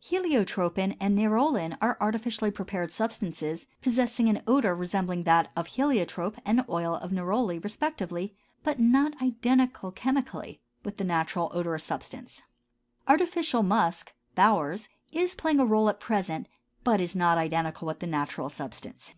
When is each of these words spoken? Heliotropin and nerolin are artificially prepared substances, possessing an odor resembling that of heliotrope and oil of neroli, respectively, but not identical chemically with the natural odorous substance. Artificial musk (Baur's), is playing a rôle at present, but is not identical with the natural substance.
Heliotropin 0.00 0.96
and 1.00 1.18
nerolin 1.18 1.76
are 1.82 1.96
artificially 2.00 2.52
prepared 2.52 2.92
substances, 2.92 3.66
possessing 3.82 4.28
an 4.28 4.40
odor 4.46 4.72
resembling 4.72 5.24
that 5.24 5.50
of 5.56 5.66
heliotrope 5.66 6.36
and 6.44 6.64
oil 6.68 6.94
of 6.94 7.10
neroli, 7.10 7.58
respectively, 7.58 8.32
but 8.62 8.78
not 8.78 9.20
identical 9.20 9.90
chemically 9.90 10.60
with 10.84 10.96
the 10.98 11.02
natural 11.02 11.50
odorous 11.52 11.82
substance. 11.82 12.40
Artificial 13.08 13.64
musk 13.64 14.12
(Baur's), 14.36 14.88
is 15.10 15.34
playing 15.34 15.58
a 15.58 15.66
rôle 15.66 15.90
at 15.90 15.98
present, 15.98 16.46
but 16.84 17.00
is 17.00 17.16
not 17.16 17.36
identical 17.36 17.88
with 17.88 17.98
the 17.98 18.06
natural 18.06 18.48
substance. 18.48 19.16